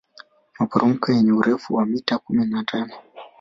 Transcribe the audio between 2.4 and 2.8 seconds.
na